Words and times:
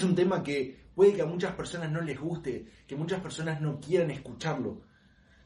Es 0.00 0.04
un 0.04 0.14
tema 0.14 0.42
que 0.42 0.88
puede 0.94 1.12
que 1.12 1.20
a 1.20 1.26
muchas 1.26 1.54
personas 1.54 1.92
no 1.92 2.00
les 2.00 2.18
guste, 2.18 2.64
que 2.86 2.96
muchas 2.96 3.20
personas 3.20 3.60
no 3.60 3.78
quieran 3.78 4.10
escucharlo, 4.10 4.80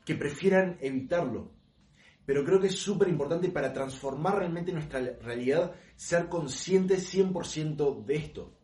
que 0.04 0.14
prefieran 0.14 0.78
evitarlo. 0.80 1.50
Pero 2.24 2.44
creo 2.44 2.60
que 2.60 2.68
es 2.68 2.78
súper 2.78 3.08
importante 3.08 3.48
para 3.48 3.72
transformar 3.72 4.38
realmente 4.38 4.70
nuestra 4.70 5.00
realidad 5.00 5.74
ser 5.96 6.28
conscientes 6.28 7.12
100% 7.12 8.04
de 8.04 8.14
esto. 8.14 8.56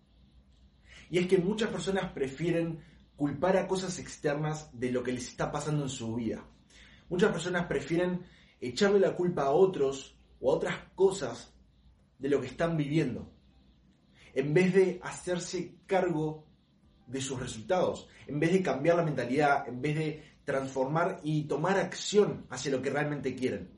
Y 1.10 1.18
es 1.18 1.26
que 1.26 1.38
muchas 1.38 1.70
personas 1.70 2.12
prefieren 2.12 2.84
culpar 3.16 3.56
a 3.56 3.66
cosas 3.66 3.98
externas 3.98 4.70
de 4.72 4.92
lo 4.92 5.02
que 5.02 5.10
les 5.10 5.26
está 5.26 5.50
pasando 5.50 5.82
en 5.82 5.88
su 5.88 6.14
vida. 6.14 6.46
Muchas 7.08 7.32
personas 7.32 7.66
prefieren 7.66 8.24
echarle 8.60 9.00
la 9.00 9.16
culpa 9.16 9.42
a 9.42 9.50
otros 9.50 10.16
o 10.38 10.52
a 10.52 10.54
otras 10.54 10.76
cosas 10.94 11.52
de 12.16 12.28
lo 12.28 12.40
que 12.40 12.46
están 12.46 12.76
viviendo, 12.76 13.32
en 14.34 14.54
vez 14.54 14.74
de 14.74 15.00
hacerse 15.02 15.76
cargo 15.86 16.46
de 17.06 17.20
sus 17.20 17.38
resultados, 17.38 18.08
en 18.26 18.38
vez 18.38 18.52
de 18.52 18.62
cambiar 18.62 18.96
la 18.96 19.04
mentalidad, 19.04 19.68
en 19.68 19.82
vez 19.82 19.96
de 19.96 20.22
transformar 20.44 21.20
y 21.22 21.44
tomar 21.44 21.78
acción 21.78 22.46
hacia 22.50 22.70
lo 22.70 22.80
que 22.80 22.90
realmente 22.90 23.34
quieren. 23.34 23.70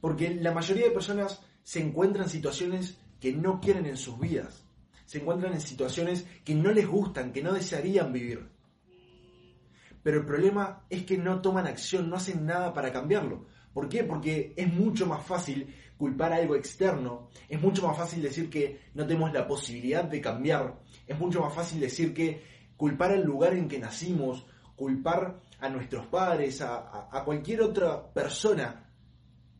Porque 0.00 0.34
la 0.34 0.52
mayoría 0.52 0.84
de 0.84 0.90
personas 0.90 1.40
se 1.62 1.80
encuentran 1.80 2.26
en 2.26 2.30
situaciones 2.30 2.98
que 3.20 3.32
no 3.32 3.60
quieren 3.60 3.86
en 3.86 3.96
sus 3.96 4.18
vidas, 4.20 4.64
se 5.06 5.18
encuentran 5.18 5.54
en 5.54 5.60
situaciones 5.60 6.26
que 6.44 6.54
no 6.54 6.72
les 6.72 6.86
gustan, 6.86 7.32
que 7.32 7.42
no 7.42 7.52
desearían 7.52 8.12
vivir. 8.12 8.48
Pero 10.02 10.18
el 10.18 10.26
problema 10.26 10.84
es 10.88 11.04
que 11.04 11.18
no 11.18 11.40
toman 11.40 11.66
acción, 11.66 12.08
no 12.08 12.16
hacen 12.16 12.46
nada 12.46 12.72
para 12.72 12.92
cambiarlo. 12.92 13.46
¿Por 13.72 13.88
qué? 13.88 14.04
Porque 14.04 14.54
es 14.56 14.72
mucho 14.72 15.06
más 15.06 15.26
fácil 15.26 15.74
culpar 15.96 16.32
algo 16.32 16.54
externo, 16.56 17.28
es 17.48 17.60
mucho 17.60 17.86
más 17.86 17.96
fácil 17.96 18.22
decir 18.22 18.50
que 18.50 18.80
no 18.94 19.06
tenemos 19.06 19.32
la 19.32 19.46
posibilidad 19.46 20.04
de 20.04 20.20
cambiar, 20.20 20.78
es 21.06 21.18
mucho 21.18 21.40
más 21.40 21.54
fácil 21.54 21.80
decir 21.80 22.12
que 22.12 22.42
culpar 22.76 23.12
al 23.12 23.24
lugar 23.24 23.54
en 23.54 23.68
que 23.68 23.78
nacimos, 23.78 24.46
culpar 24.74 25.40
a 25.60 25.68
nuestros 25.68 26.06
padres, 26.06 26.60
a, 26.60 27.08
a 27.10 27.24
cualquier 27.24 27.62
otra 27.62 28.12
persona, 28.12 28.90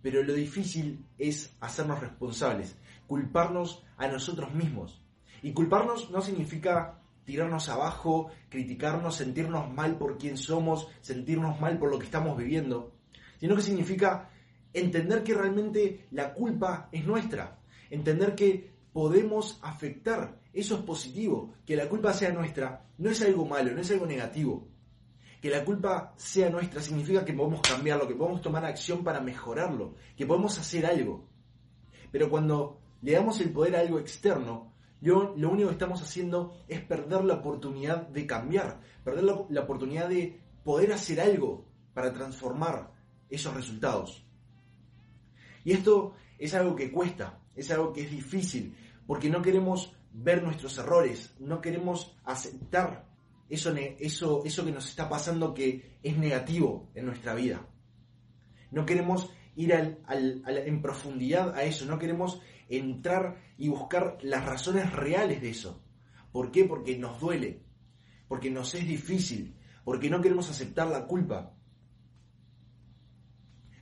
pero 0.02 0.22
lo 0.22 0.34
difícil 0.34 1.06
es 1.18 1.56
hacernos 1.60 2.00
responsables, 2.00 2.76
culparnos 3.06 3.82
a 3.96 4.06
nosotros 4.08 4.52
mismos. 4.52 5.02
Y 5.42 5.52
culparnos 5.52 6.10
no 6.10 6.20
significa 6.20 7.00
tirarnos 7.24 7.68
abajo, 7.68 8.30
criticarnos, 8.48 9.16
sentirnos 9.16 9.72
mal 9.72 9.96
por 9.96 10.18
quién 10.18 10.36
somos, 10.36 10.88
sentirnos 11.00 11.60
mal 11.60 11.78
por 11.78 11.90
lo 11.90 11.98
que 11.98 12.04
estamos 12.04 12.36
viviendo 12.36 12.96
sino 13.38 13.56
que 13.56 13.62
significa 13.62 14.30
entender 14.80 15.22
que 15.22 15.34
realmente 15.34 16.06
la 16.10 16.32
culpa 16.34 16.88
es 16.92 17.04
nuestra, 17.06 17.58
entender 17.90 18.34
que 18.34 18.70
podemos 18.92 19.58
afectar, 19.62 20.38
eso 20.52 20.76
es 20.76 20.82
positivo, 20.82 21.54
que 21.64 21.76
la 21.76 21.88
culpa 21.88 22.12
sea 22.12 22.30
nuestra, 22.32 22.86
no 22.98 23.10
es 23.10 23.22
algo 23.22 23.46
malo, 23.46 23.72
no 23.72 23.80
es 23.80 23.90
algo 23.90 24.06
negativo. 24.06 24.68
Que 25.40 25.50
la 25.50 25.64
culpa 25.64 26.14
sea 26.16 26.50
nuestra 26.50 26.80
significa 26.80 27.24
que 27.24 27.32
podemos 27.32 27.60
cambiarlo, 27.60 28.08
que 28.08 28.14
podemos 28.14 28.40
tomar 28.40 28.64
acción 28.64 29.04
para 29.04 29.20
mejorarlo, 29.20 29.94
que 30.16 30.26
podemos 30.26 30.58
hacer 30.58 30.86
algo. 30.86 31.28
Pero 32.10 32.28
cuando 32.30 32.80
le 33.02 33.12
damos 33.12 33.40
el 33.40 33.52
poder 33.52 33.76
a 33.76 33.80
algo 33.80 33.98
externo, 33.98 34.72
yo, 35.00 35.34
lo 35.36 35.50
único 35.50 35.68
que 35.68 35.74
estamos 35.74 36.02
haciendo 36.02 36.56
es 36.68 36.80
perder 36.80 37.24
la 37.24 37.34
oportunidad 37.34 38.08
de 38.08 38.26
cambiar, 38.26 38.80
perder 39.04 39.24
la 39.50 39.60
oportunidad 39.60 40.08
de 40.08 40.40
poder 40.64 40.92
hacer 40.92 41.20
algo 41.20 41.66
para 41.92 42.12
transformar, 42.12 42.92
esos 43.28 43.54
resultados. 43.54 44.25
Y 45.66 45.72
esto 45.72 46.14
es 46.38 46.54
algo 46.54 46.76
que 46.76 46.92
cuesta, 46.92 47.40
es 47.56 47.72
algo 47.72 47.92
que 47.92 48.02
es 48.02 48.10
difícil, 48.12 48.76
porque 49.04 49.28
no 49.28 49.42
queremos 49.42 49.92
ver 50.12 50.40
nuestros 50.40 50.78
errores, 50.78 51.34
no 51.40 51.60
queremos 51.60 52.16
aceptar 52.24 53.10
eso, 53.48 53.74
eso, 53.98 54.44
eso 54.44 54.64
que 54.64 54.70
nos 54.70 54.88
está 54.88 55.08
pasando 55.08 55.52
que 55.54 55.98
es 56.04 56.16
negativo 56.16 56.92
en 56.94 57.06
nuestra 57.06 57.34
vida. 57.34 57.66
No 58.70 58.86
queremos 58.86 59.28
ir 59.56 59.72
en 59.72 60.82
profundidad 60.82 61.52
a 61.56 61.64
eso, 61.64 61.84
no 61.84 61.98
queremos 61.98 62.40
entrar 62.68 63.42
y 63.58 63.66
buscar 63.66 64.18
las 64.22 64.44
razones 64.46 64.92
reales 64.92 65.42
de 65.42 65.50
eso. 65.50 65.82
¿Por 66.30 66.52
qué? 66.52 66.64
Porque 66.64 66.96
nos 66.96 67.18
duele, 67.18 67.64
porque 68.28 68.52
nos 68.52 68.72
es 68.76 68.86
difícil, 68.86 69.56
porque 69.82 70.10
no 70.10 70.20
queremos 70.20 70.48
aceptar 70.48 70.86
la 70.86 71.06
culpa, 71.08 71.56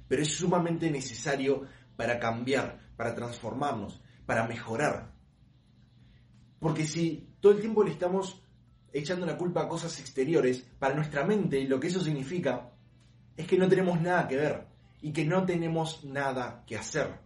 pero 0.08 0.22
es 0.22 0.32
sumamente 0.32 0.90
necesario 0.90 1.62
para 1.96 2.18
cambiar, 2.18 2.80
para 2.96 3.14
transformarnos, 3.14 4.00
para 4.26 4.46
mejorar. 4.46 5.12
Porque 6.58 6.86
si 6.86 7.34
todo 7.40 7.52
el 7.52 7.60
tiempo 7.60 7.84
le 7.84 7.90
estamos 7.90 8.42
echando 8.92 9.26
la 9.26 9.36
culpa 9.36 9.62
a 9.62 9.68
cosas 9.68 9.98
exteriores, 10.00 10.64
para 10.78 10.94
nuestra 10.94 11.24
mente 11.24 11.64
lo 11.64 11.80
que 11.80 11.88
eso 11.88 12.00
significa 12.00 12.70
es 13.36 13.46
que 13.46 13.58
no 13.58 13.68
tenemos 13.68 14.00
nada 14.00 14.28
que 14.28 14.36
ver 14.36 14.66
y 15.02 15.12
que 15.12 15.24
no 15.24 15.44
tenemos 15.44 16.04
nada 16.04 16.64
que 16.66 16.76
hacer, 16.76 17.18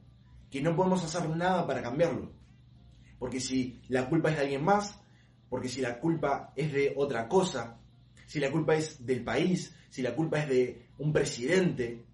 que 0.50 0.62
no 0.62 0.74
podemos 0.74 1.04
hacer 1.04 1.28
nada 1.30 1.66
para 1.66 1.82
cambiarlo. 1.82 2.32
Porque 3.18 3.40
si 3.40 3.80
la 3.88 4.08
culpa 4.08 4.30
es 4.30 4.36
de 4.36 4.42
alguien 4.42 4.64
más, 4.64 4.98
porque 5.48 5.68
si 5.68 5.80
la 5.80 5.98
culpa 6.00 6.52
es 6.56 6.72
de 6.72 6.94
otra 6.96 7.28
cosa, 7.28 7.78
si 8.26 8.40
la 8.40 8.50
culpa 8.50 8.74
es 8.74 9.04
del 9.04 9.22
país, 9.22 9.74
si 9.90 10.02
la 10.02 10.14
culpa 10.14 10.40
es 10.40 10.48
de 10.48 10.88
un 10.98 11.12
presidente, 11.12 12.04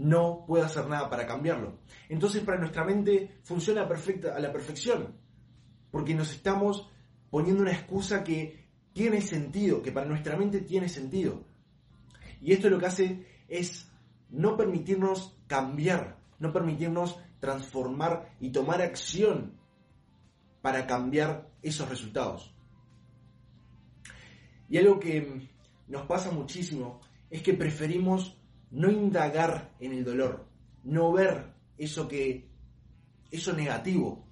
no 0.00 0.44
puedo 0.46 0.64
hacer 0.64 0.88
nada 0.88 1.10
para 1.10 1.26
cambiarlo. 1.26 1.78
Entonces 2.08 2.42
para 2.42 2.58
nuestra 2.58 2.84
mente 2.84 3.38
funciona 3.42 3.82
a 3.82 4.40
la 4.40 4.52
perfección, 4.52 5.14
porque 5.90 6.14
nos 6.14 6.32
estamos 6.32 6.90
poniendo 7.28 7.62
una 7.62 7.72
excusa 7.72 8.24
que 8.24 8.66
tiene 8.94 9.20
sentido, 9.20 9.82
que 9.82 9.92
para 9.92 10.06
nuestra 10.06 10.38
mente 10.38 10.62
tiene 10.62 10.88
sentido. 10.88 11.44
Y 12.40 12.52
esto 12.52 12.70
lo 12.70 12.78
que 12.78 12.86
hace 12.86 13.26
es 13.46 13.90
no 14.30 14.56
permitirnos 14.56 15.36
cambiar, 15.46 16.18
no 16.38 16.50
permitirnos 16.50 17.18
transformar 17.38 18.34
y 18.40 18.50
tomar 18.50 18.80
acción 18.80 19.58
para 20.62 20.86
cambiar 20.86 21.50
esos 21.62 21.88
resultados. 21.90 22.54
Y 24.70 24.78
algo 24.78 24.98
que 24.98 25.50
nos 25.88 26.06
pasa 26.06 26.30
muchísimo 26.30 27.00
es 27.28 27.42
que 27.42 27.52
preferimos 27.52 28.39
no 28.70 28.90
indagar 28.90 29.74
en 29.80 29.92
el 29.92 30.04
dolor, 30.04 30.46
no 30.84 31.12
ver 31.12 31.54
eso 31.76 32.06
que 32.08 32.48
eso 33.30 33.52
negativo. 33.52 34.26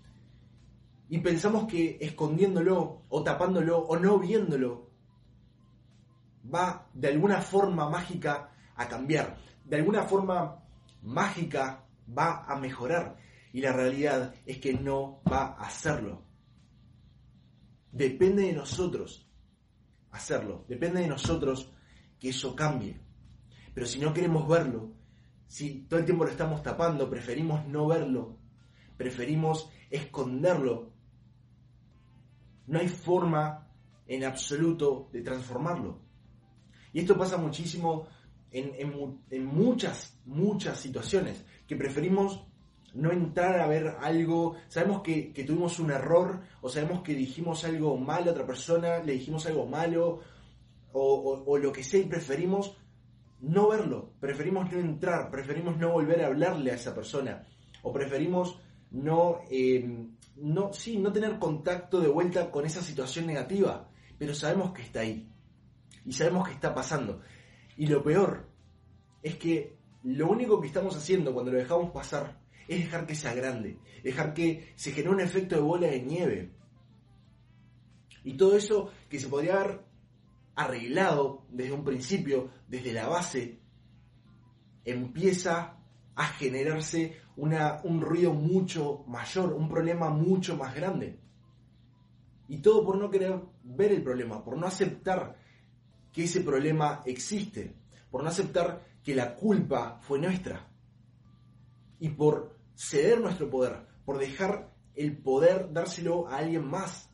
Y 1.09 1.19
pensamos 1.19 1.67
que 1.67 1.99
escondiéndolo 2.01 3.05
o 3.09 3.23
tapándolo 3.23 3.79
o 3.79 3.99
no 3.99 4.19
viéndolo 4.19 4.91
va 6.53 6.89
de 6.93 7.09
alguna 7.09 7.41
forma 7.41 7.89
mágica 7.89 8.53
a 8.77 8.89
cambiar, 8.89 9.37
de 9.65 9.77
alguna 9.77 10.03
forma 10.03 10.63
mágica 11.03 11.85
va 12.17 12.45
a 12.45 12.59
mejorar. 12.59 13.17
Y 13.53 13.61
la 13.61 13.73
realidad 13.73 14.35
es 14.45 14.59
que 14.59 14.75
no 14.75 15.23
va 15.31 15.57
a 15.59 15.67
hacerlo. 15.67 16.23
Depende 17.91 18.43
de 18.43 18.53
nosotros 18.53 19.27
hacerlo, 20.11 20.65
depende 20.69 21.01
de 21.01 21.09
nosotros 21.09 21.73
que 22.19 22.31
eso 22.31 22.55
cambie. 22.55 23.01
Pero 23.79 23.87
si 23.87 24.01
no 24.01 24.13
queremos 24.13 24.49
verlo, 24.49 24.91
si 25.47 25.83
todo 25.83 26.01
el 26.01 26.05
tiempo 26.05 26.25
lo 26.25 26.33
estamos 26.33 26.65
tapando, 26.65 27.09
preferimos 27.09 27.65
no 27.69 27.87
verlo, 27.87 28.37
preferimos 28.97 29.71
esconderlo, 29.89 30.91
no 32.67 32.81
hay 32.81 32.89
forma 32.89 33.69
en 34.09 34.25
absoluto 34.25 35.09
de 35.13 35.23
transformarlo. 35.23 36.01
Y 36.93 36.99
esto 36.99 37.17
pasa 37.17 37.37
muchísimo 37.37 38.09
en, 38.51 39.47
muchas, 39.47 40.19
muchas 40.25 40.81
situaciones, 40.81 41.45
que 41.69 41.77
preferimos 41.77 42.49
no 42.95 43.13
entrar 43.13 43.61
a 43.61 43.69
ver 43.69 43.97
algo, 44.01 44.57
sabemos 44.67 45.03
que, 45.03 45.33
tuvimos 45.47 45.79
un 45.79 45.93
error 45.93 46.41
o 46.63 46.69
sabemos 46.69 47.03
que 47.03 47.15
dijimos 47.15 47.65
algo 47.65 47.97
malo 47.97 48.31
a 48.31 48.33
otra 48.33 48.45
persona, 48.45 48.99
le 49.05 49.13
dijimos 49.13 49.47
algo 49.47 49.67
malo 49.67 50.19
o, 50.93 51.45
o 51.47 51.59
lo 51.59 51.71
que 51.71 51.85
sea 51.85 52.01
y 52.01 52.07
preferimos 52.07 52.77
no 53.41 53.69
verlo, 53.69 54.15
preferimos 54.21 54.71
no 54.73 54.79
entrar, 54.79 55.31
preferimos 55.31 55.77
no 55.77 55.93
volver 55.93 56.23
a 56.23 56.27
hablarle 56.27 56.73
a 56.73 56.75
esa 56.75 56.95
persona, 56.95 57.47
o 57.83 57.93
preferimos 57.93 58.61
no, 58.91 59.41
eh, 59.51 60.07
no, 60.37 60.73
sí, 60.73 60.99
no 60.99 61.13
tener 61.13 61.39
contacto 61.39 62.01
de 62.01 62.09
vuelta 62.09 62.51
con 62.51 62.65
esa 62.65 62.83
situación 62.83 63.27
negativa, 63.27 63.89
pero 64.19 64.35
sabemos 64.35 64.73
que 64.73 64.83
está 64.83 65.01
ahí, 65.01 65.31
y 66.05 66.13
sabemos 66.13 66.49
que 66.49 66.55
está 66.55 66.75
pasando. 66.75 67.21
Y 67.77 67.87
lo 67.87 68.03
peor 68.03 68.49
es 69.23 69.37
que 69.37 69.79
lo 70.03 70.29
único 70.29 70.61
que 70.61 70.67
estamos 70.67 70.97
haciendo 70.97 71.33
cuando 71.33 71.53
lo 71.53 71.59
dejamos 71.59 71.91
pasar 71.91 72.41
es 72.67 72.81
dejar 72.81 73.07
que 73.07 73.15
sea 73.15 73.35
grande, 73.35 73.79
dejar 74.03 74.35
que 74.35 74.73
se 74.77 74.93
genere 74.93 75.15
un 75.15 75.21
efecto 75.21 75.55
de 75.55 75.63
bola 75.63 75.87
de 75.89 76.03
nieve. 76.03 76.53
Y 78.25 78.37
todo 78.37 78.57
eso 78.57 78.91
que 79.09 79.19
se 79.19 79.29
podría 79.29 79.61
haber 79.61 79.88
arreglado 80.59 81.47
desde 81.51 81.73
un 81.73 81.85
principio, 81.85 82.51
desde 82.67 82.93
la 82.93 83.07
base, 83.07 83.61
empieza 84.85 85.79
a 86.17 86.25
generarse 86.25 87.17
un 87.37 88.01
ruido 88.01 88.35
mucho 88.35 89.05
mayor, 89.07 89.53
un 89.53 89.69
problema 89.69 90.11
mucho 90.11 90.57
más 90.57 90.75
grande. 90.75 91.21
Y 92.49 92.59
todo 92.59 92.85
por 92.85 92.99
no 92.99 93.09
querer 93.09 93.41
ver 93.63 93.93
el 93.93 94.03
problema, 94.03 94.43
por 94.43 94.59
no 94.59 94.67
aceptar 94.67 95.37
que 96.13 96.25
ese 96.25 96.41
problema 96.41 97.03
existe, 97.07 97.77
por 98.11 98.25
no 98.25 98.29
aceptar 98.29 98.85
que 99.05 99.15
la 99.15 99.37
culpa 99.37 100.01
fue 100.01 100.19
nuestra. 100.19 100.69
Y 102.01 102.09
por 102.09 102.59
ceder 102.75 103.21
nuestro 103.21 103.49
poder, 103.49 103.87
por 104.05 104.19
dejar 104.19 104.75
el 104.97 105.17
poder 105.19 105.73
dárselo 105.73 106.27
a 106.27 106.39
alguien 106.39 106.67
más. 106.67 107.09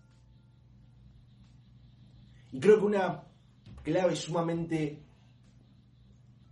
Y 2.52 2.58
creo 2.58 2.78
que 2.78 2.86
una 2.86 3.24
clave 3.84 4.16
sumamente 4.16 5.04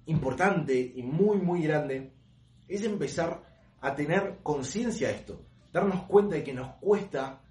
importante 0.06 0.92
y 0.94 1.02
muy, 1.02 1.38
muy 1.38 1.62
grande 1.62 2.12
es 2.68 2.84
empezar 2.84 3.42
a 3.80 3.94
tener 3.94 4.38
conciencia 4.42 5.08
de 5.08 5.14
esto, 5.14 5.44
darnos 5.72 6.04
cuenta 6.04 6.36
de 6.36 6.44
que 6.44 6.52
nos 6.52 6.76
cuesta 6.76 7.42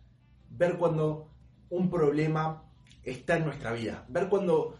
ver 0.50 0.78
cuando 0.78 1.30
un 1.69 1.89
problema 1.89 2.63
está 3.04 3.38
en 3.38 3.45
nuestra 3.45 3.74
vida, 3.74 4.06
ver 4.07 4.30
cuando 4.30 4.78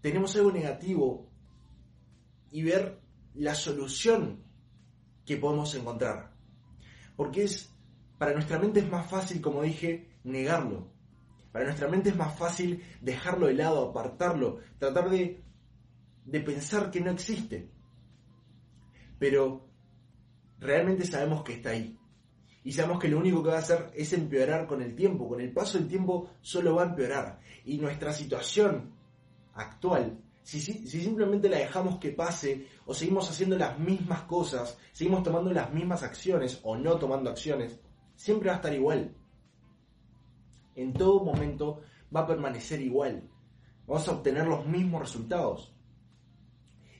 tenemos 0.00 0.36
algo 0.36 0.52
negativo 0.52 1.28
y 2.50 2.62
ver 2.62 3.00
la 3.34 3.54
solución 3.54 4.42
que 5.24 5.36
podemos 5.36 5.74
encontrar. 5.74 6.32
Porque 7.16 7.44
es, 7.44 7.72
para 8.18 8.32
nuestra 8.32 8.58
mente 8.58 8.80
es 8.80 8.90
más 8.90 9.08
fácil, 9.08 9.40
como 9.40 9.62
dije, 9.62 10.08
negarlo. 10.24 10.88
Para 11.52 11.66
nuestra 11.66 11.88
mente 11.88 12.08
es 12.08 12.16
más 12.16 12.36
fácil 12.36 12.82
dejarlo 13.00 13.46
de 13.46 13.54
lado, 13.54 13.90
apartarlo, 13.90 14.60
tratar 14.78 15.10
de, 15.10 15.44
de 16.24 16.40
pensar 16.40 16.90
que 16.90 17.00
no 17.00 17.10
existe. 17.10 17.68
Pero 19.18 19.68
realmente 20.58 21.04
sabemos 21.04 21.44
que 21.44 21.54
está 21.54 21.70
ahí. 21.70 21.98
Y 22.64 22.72
sabemos 22.72 23.00
que 23.00 23.08
lo 23.08 23.18
único 23.18 23.42
que 23.42 23.50
va 23.50 23.56
a 23.56 23.60
hacer 23.60 23.90
es 23.94 24.12
empeorar 24.12 24.66
con 24.66 24.82
el 24.82 24.94
tiempo. 24.94 25.28
Con 25.28 25.40
el 25.40 25.52
paso 25.52 25.78
del 25.78 25.88
tiempo 25.88 26.30
solo 26.40 26.76
va 26.76 26.84
a 26.84 26.86
empeorar. 26.86 27.40
Y 27.64 27.76
nuestra 27.78 28.12
situación 28.12 28.94
actual, 29.54 30.18
si, 30.42 30.60
si, 30.60 30.86
simplemente 30.86 31.48
la 31.48 31.58
dejamos 31.58 31.98
que 31.98 32.10
pase 32.10 32.66
o 32.86 32.94
seguimos 32.94 33.28
haciendo 33.28 33.58
las 33.58 33.78
mismas 33.78 34.22
cosas, 34.22 34.78
seguimos 34.92 35.22
tomando 35.22 35.52
las 35.52 35.72
mismas 35.72 36.02
acciones 36.02 36.60
o 36.62 36.76
no 36.76 36.96
tomando 36.96 37.30
acciones, 37.30 37.78
siempre 38.14 38.48
va 38.48 38.54
a 38.54 38.56
estar 38.56 38.72
igual. 38.72 39.14
En 40.74 40.92
todo 40.92 41.24
momento 41.24 41.80
va 42.14 42.20
a 42.20 42.26
permanecer 42.26 42.80
igual. 42.80 43.28
Vamos 43.86 44.08
a 44.08 44.12
obtener 44.12 44.46
los 44.46 44.66
mismos 44.66 45.02
resultados. 45.02 45.74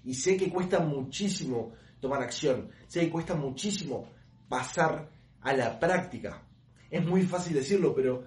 Y 0.05 0.15
sé 0.15 0.37
que 0.37 0.51
cuesta 0.51 0.81
muchísimo 0.81 1.73
tomar 2.01 2.23
acción, 2.23 2.71
sé 2.89 3.01
que 3.01 3.11
cuesta 3.11 3.35
muchísimo 3.35 4.09
pasar 4.49 5.09
a 5.41 5.53
la 5.53 5.79
práctica. 5.79 6.43
Es 6.91 7.05
muy 7.07 7.23
fácil 7.23 7.55
decirlo, 7.55 7.95
pero 7.95 8.25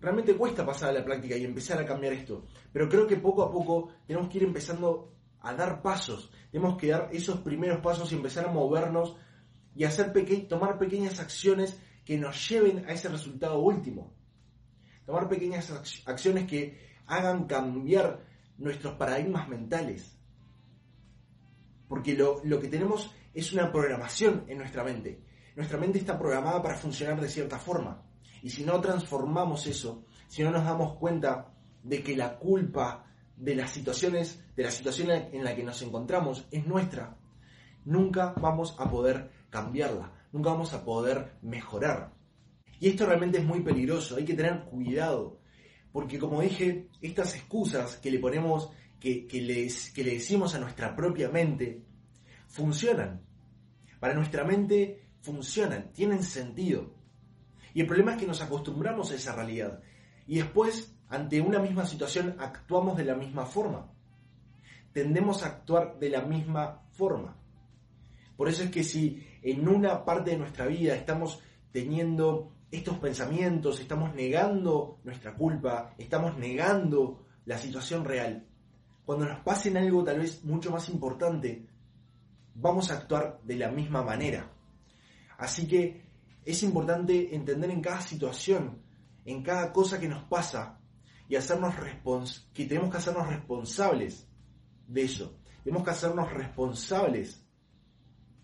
realmente 0.00 0.34
cuesta 0.34 0.64
pasar 0.64 0.90
a 0.90 0.92
la 0.92 1.04
práctica 1.04 1.36
y 1.36 1.44
empezar 1.44 1.78
a 1.78 1.86
cambiar 1.86 2.14
esto. 2.14 2.46
Pero 2.72 2.88
creo 2.88 3.06
que 3.06 3.16
poco 3.16 3.42
a 3.42 3.52
poco 3.52 3.90
tenemos 4.06 4.28
que 4.28 4.38
ir 4.38 4.44
empezando 4.44 5.12
a 5.40 5.54
dar 5.54 5.82
pasos. 5.82 6.30
Tenemos 6.50 6.78
que 6.78 6.88
dar 6.88 7.10
esos 7.12 7.40
primeros 7.40 7.80
pasos 7.80 8.10
y 8.10 8.16
empezar 8.16 8.46
a 8.46 8.52
movernos 8.52 9.16
y 9.74 9.84
hacer 9.84 10.12
tomar 10.48 10.78
pequeñas 10.78 11.20
acciones 11.20 11.78
que 12.04 12.16
nos 12.16 12.48
lleven 12.48 12.86
a 12.86 12.92
ese 12.92 13.08
resultado 13.08 13.60
último. 13.60 14.17
Tomar 15.08 15.26
pequeñas 15.26 15.72
acciones 16.04 16.46
que 16.46 16.78
hagan 17.06 17.46
cambiar 17.46 18.26
nuestros 18.58 18.92
paradigmas 18.96 19.48
mentales. 19.48 20.18
Porque 21.88 22.12
lo, 22.12 22.42
lo 22.44 22.60
que 22.60 22.68
tenemos 22.68 23.10
es 23.32 23.54
una 23.54 23.72
programación 23.72 24.44
en 24.48 24.58
nuestra 24.58 24.84
mente. 24.84 25.24
Nuestra 25.56 25.78
mente 25.78 25.98
está 25.98 26.18
programada 26.18 26.60
para 26.62 26.76
funcionar 26.76 27.18
de 27.22 27.30
cierta 27.30 27.58
forma. 27.58 28.02
Y 28.42 28.50
si 28.50 28.66
no 28.66 28.78
transformamos 28.82 29.66
eso, 29.66 30.04
si 30.26 30.42
no 30.42 30.50
nos 30.50 30.66
damos 30.66 30.98
cuenta 30.98 31.54
de 31.82 32.02
que 32.02 32.14
la 32.14 32.38
culpa 32.38 33.06
de 33.34 33.54
las 33.54 33.70
situaciones, 33.70 34.44
de 34.54 34.64
la 34.64 34.70
situación 34.70 35.10
en 35.10 35.42
la 35.42 35.56
que 35.56 35.64
nos 35.64 35.80
encontramos 35.80 36.46
es 36.50 36.66
nuestra, 36.66 37.16
nunca 37.86 38.34
vamos 38.38 38.76
a 38.78 38.90
poder 38.90 39.30
cambiarla, 39.48 40.12
nunca 40.32 40.50
vamos 40.50 40.74
a 40.74 40.84
poder 40.84 41.38
mejorar. 41.40 42.17
Y 42.80 42.88
esto 42.88 43.06
realmente 43.06 43.38
es 43.38 43.44
muy 43.44 43.60
peligroso, 43.60 44.16
hay 44.16 44.24
que 44.24 44.34
tener 44.34 44.64
cuidado, 44.64 45.40
porque 45.92 46.18
como 46.18 46.42
dije, 46.42 46.88
estas 47.00 47.34
excusas 47.34 47.96
que 47.96 48.10
le 48.10 48.18
ponemos, 48.18 48.70
que, 49.00 49.26
que, 49.26 49.40
que 49.94 50.04
le 50.04 50.12
decimos 50.14 50.54
a 50.54 50.60
nuestra 50.60 50.94
propia 50.94 51.28
mente, 51.28 51.82
funcionan. 52.46 53.22
Para 53.98 54.14
nuestra 54.14 54.44
mente 54.44 55.08
funcionan, 55.20 55.92
tienen 55.92 56.22
sentido. 56.22 56.94
Y 57.74 57.80
el 57.80 57.86
problema 57.86 58.12
es 58.12 58.18
que 58.18 58.26
nos 58.26 58.42
acostumbramos 58.42 59.10
a 59.10 59.14
esa 59.14 59.34
realidad. 59.34 59.82
Y 60.26 60.36
después, 60.36 60.96
ante 61.08 61.40
una 61.40 61.58
misma 61.58 61.86
situación, 61.86 62.36
actuamos 62.38 62.96
de 62.96 63.04
la 63.04 63.14
misma 63.14 63.46
forma. 63.46 63.92
Tendemos 64.92 65.42
a 65.42 65.48
actuar 65.48 65.98
de 65.98 66.10
la 66.10 66.22
misma 66.22 66.82
forma. 66.90 67.36
Por 68.36 68.48
eso 68.48 68.62
es 68.62 68.70
que 68.70 68.84
si 68.84 69.26
en 69.42 69.68
una 69.68 70.04
parte 70.04 70.30
de 70.30 70.38
nuestra 70.38 70.66
vida 70.66 70.94
estamos 70.94 71.42
teniendo 71.72 72.52
estos 72.70 72.98
pensamientos, 72.98 73.80
estamos 73.80 74.14
negando 74.14 75.00
nuestra 75.04 75.34
culpa, 75.34 75.94
estamos 75.98 76.36
negando 76.36 77.24
la 77.46 77.56
situación 77.56 78.04
real, 78.04 78.46
cuando 79.08 79.24
nos 79.24 79.40
pasen 79.40 79.78
algo 79.78 80.04
tal 80.04 80.18
vez 80.18 80.44
mucho 80.44 80.70
más 80.70 80.90
importante, 80.90 81.66
vamos 82.54 82.90
a 82.90 82.94
actuar 82.98 83.40
de 83.42 83.56
la 83.56 83.70
misma 83.70 84.02
manera. 84.02 84.52
Así 85.38 85.66
que 85.66 86.04
es 86.44 86.62
importante 86.62 87.34
entender 87.34 87.70
en 87.70 87.80
cada 87.80 88.02
situación, 88.02 88.82
en 89.24 89.42
cada 89.42 89.72
cosa 89.72 89.98
que 89.98 90.08
nos 90.08 90.24
pasa, 90.24 90.78
y 91.26 91.36
hacernos 91.36 91.74
que 92.52 92.66
tenemos 92.66 92.90
que 92.90 92.98
hacernos 92.98 93.26
responsables 93.28 94.28
de 94.86 95.02
eso. 95.02 95.38
Tenemos 95.64 95.84
que 95.84 95.90
hacernos 95.90 96.30
responsables 96.30 97.42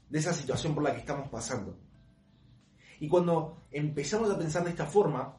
de 0.09 0.19
esa 0.19 0.33
situación 0.33 0.75
por 0.75 0.83
la 0.83 0.93
que 0.93 1.01
estamos 1.01 1.29
pasando. 1.29 1.79
Y 3.01 3.09
cuando 3.09 3.65
empezamos 3.71 4.31
a 4.31 4.39
pensar 4.39 4.65
de 4.65 4.71
esta 4.71 4.87
forma, 4.87 5.37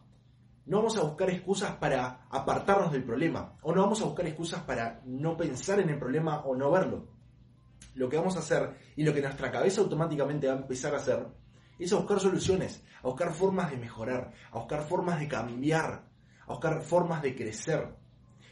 no 0.65 0.77
vamos 0.77 0.97
a 0.97 1.03
buscar 1.03 1.29
excusas 1.29 1.75
para 1.75 2.25
apartarnos 2.29 2.91
del 2.91 3.03
problema, 3.03 3.57
o 3.61 3.73
no 3.73 3.83
vamos 3.83 4.01
a 4.01 4.05
buscar 4.05 4.25
excusas 4.25 4.61
para 4.63 5.01
no 5.05 5.37
pensar 5.37 5.79
en 5.79 5.89
el 5.89 5.99
problema 5.99 6.41
o 6.41 6.55
no 6.55 6.71
verlo. 6.71 7.07
Lo 7.93 8.09
que 8.09 8.17
vamos 8.17 8.35
a 8.35 8.39
hacer 8.39 8.75
y 8.95 9.03
lo 9.03 9.13
que 9.13 9.21
nuestra 9.21 9.51
cabeza 9.51 9.81
automáticamente 9.81 10.47
va 10.47 10.53
a 10.53 10.57
empezar 10.57 10.93
a 10.93 10.97
hacer 10.97 11.27
es 11.77 11.93
a 11.93 11.97
buscar 11.97 12.19
soluciones, 12.19 12.83
a 13.03 13.07
buscar 13.07 13.33
formas 13.33 13.69
de 13.69 13.77
mejorar, 13.77 14.31
a 14.51 14.57
buscar 14.57 14.83
formas 14.83 15.19
de 15.19 15.27
cambiar, 15.27 16.03
a 16.47 16.51
buscar 16.51 16.81
formas 16.81 17.21
de 17.21 17.35
crecer. 17.35 17.87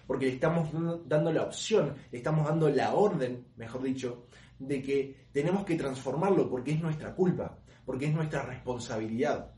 Porque 0.05 0.25
le 0.25 0.33
estamos 0.33 0.69
dando 1.07 1.31
la 1.31 1.43
opción, 1.43 1.95
le 2.11 2.17
estamos 2.17 2.45
dando 2.45 2.69
la 2.69 2.93
orden, 2.93 3.47
mejor 3.55 3.81
dicho, 3.81 4.27
de 4.59 4.81
que 4.81 5.27
tenemos 5.31 5.65
que 5.65 5.75
transformarlo 5.75 6.49
porque 6.49 6.71
es 6.71 6.81
nuestra 6.81 7.15
culpa, 7.15 7.57
porque 7.85 8.05
es 8.07 8.13
nuestra 8.13 8.43
responsabilidad. 8.43 9.53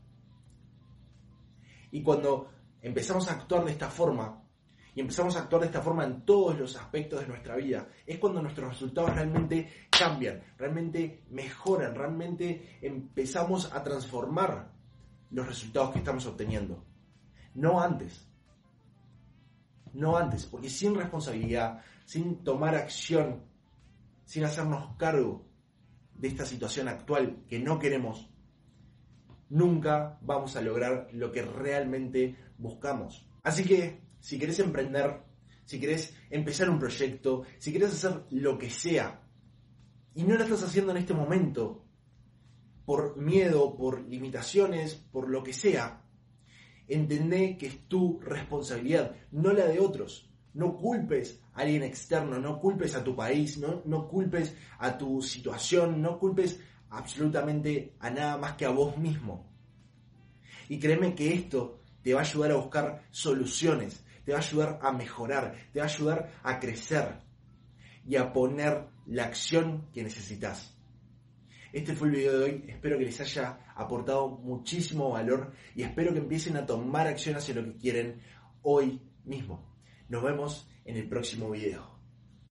Y 1.90 2.02
cuando 2.02 2.50
empezamos 2.82 3.28
a 3.28 3.34
actuar 3.34 3.64
de 3.64 3.72
esta 3.72 3.88
forma, 3.88 4.42
y 4.94 5.00
empezamos 5.00 5.36
a 5.36 5.40
actuar 5.40 5.60
de 5.60 5.66
esta 5.66 5.82
forma 5.82 6.04
en 6.04 6.22
todos 6.24 6.58
los 6.58 6.74
aspectos 6.76 7.20
de 7.20 7.26
nuestra 7.26 7.56
vida, 7.56 7.86
es 8.06 8.18
cuando 8.18 8.40
nuestros 8.40 8.70
resultados 8.70 9.14
realmente 9.14 9.88
cambian, 9.90 10.42
realmente 10.56 11.24
mejoran, 11.30 11.94
realmente 11.94 12.78
empezamos 12.80 13.72
a 13.72 13.82
transformar 13.82 14.72
los 15.30 15.46
resultados 15.46 15.92
que 15.92 15.98
estamos 15.98 16.26
obteniendo. 16.26 16.82
No 17.54 17.80
antes. 17.80 18.26
No 19.92 20.16
antes, 20.16 20.46
porque 20.46 20.70
sin 20.70 20.94
responsabilidad, 20.94 21.82
sin 22.04 22.42
tomar 22.42 22.74
acción, 22.74 23.42
sin 24.24 24.44
hacernos 24.44 24.96
cargo 24.96 25.45
de 26.26 26.32
esta 26.32 26.44
situación 26.44 26.88
actual 26.88 27.44
que 27.48 27.60
no 27.60 27.78
queremos, 27.78 28.28
nunca 29.48 30.18
vamos 30.22 30.56
a 30.56 30.60
lograr 30.60 31.08
lo 31.12 31.30
que 31.30 31.42
realmente 31.42 32.36
buscamos. 32.58 33.28
Así 33.44 33.64
que 33.64 34.00
si 34.18 34.36
querés 34.36 34.58
emprender, 34.58 35.22
si 35.64 35.78
querés 35.78 36.16
empezar 36.30 36.68
un 36.68 36.80
proyecto, 36.80 37.44
si 37.58 37.72
querés 37.72 37.92
hacer 37.92 38.24
lo 38.30 38.58
que 38.58 38.70
sea, 38.70 39.22
y 40.14 40.24
no 40.24 40.34
lo 40.34 40.42
estás 40.42 40.64
haciendo 40.64 40.90
en 40.90 40.98
este 40.98 41.14
momento, 41.14 41.84
por 42.84 43.16
miedo, 43.16 43.76
por 43.76 44.00
limitaciones, 44.08 44.94
por 44.94 45.28
lo 45.28 45.44
que 45.44 45.52
sea, 45.52 46.02
entendé 46.88 47.56
que 47.56 47.66
es 47.66 47.86
tu 47.86 48.18
responsabilidad, 48.20 49.14
no 49.30 49.52
la 49.52 49.66
de 49.66 49.78
otros. 49.78 50.32
No 50.56 50.74
culpes 50.74 51.38
a 51.52 51.60
alguien 51.60 51.82
externo, 51.82 52.38
no 52.38 52.58
culpes 52.58 52.94
a 52.94 53.04
tu 53.04 53.14
país, 53.14 53.58
no, 53.58 53.82
no 53.84 54.08
culpes 54.08 54.56
a 54.78 54.96
tu 54.96 55.20
situación, 55.20 56.00
no 56.00 56.18
culpes 56.18 56.58
absolutamente 56.88 57.94
a 58.00 58.08
nada 58.08 58.38
más 58.38 58.54
que 58.54 58.64
a 58.64 58.70
vos 58.70 58.96
mismo. 58.96 59.46
Y 60.70 60.78
créeme 60.78 61.14
que 61.14 61.34
esto 61.34 61.80
te 62.02 62.14
va 62.14 62.20
a 62.20 62.24
ayudar 62.24 62.52
a 62.52 62.56
buscar 62.56 63.02
soluciones, 63.10 64.02
te 64.24 64.32
va 64.32 64.38
a 64.38 64.40
ayudar 64.40 64.78
a 64.80 64.92
mejorar, 64.92 65.54
te 65.74 65.80
va 65.80 65.84
a 65.84 65.88
ayudar 65.88 66.32
a 66.42 66.58
crecer 66.58 67.20
y 68.06 68.16
a 68.16 68.32
poner 68.32 68.88
la 69.04 69.24
acción 69.24 69.90
que 69.92 70.02
necesitas. 70.02 70.74
Este 71.70 71.94
fue 71.94 72.08
el 72.08 72.14
video 72.14 72.38
de 72.38 72.44
hoy, 72.44 72.64
espero 72.68 72.96
que 72.96 73.04
les 73.04 73.20
haya 73.20 73.58
aportado 73.74 74.30
muchísimo 74.30 75.10
valor 75.10 75.52
y 75.74 75.82
espero 75.82 76.14
que 76.14 76.20
empiecen 76.20 76.56
a 76.56 76.64
tomar 76.64 77.06
acción 77.06 77.36
hacia 77.36 77.56
lo 77.56 77.64
que 77.64 77.76
quieren 77.76 78.22
hoy 78.62 79.02
mismo. 79.26 79.75
Nos 80.08 80.22
vemos 80.22 80.68
en 80.84 80.96
el 80.96 81.08
próximo 81.08 81.50
video. 81.50 81.95